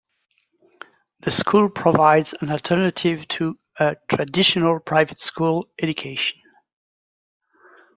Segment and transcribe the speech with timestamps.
[1.19, 6.41] The school provides an alternative to a 'traditional private school' education.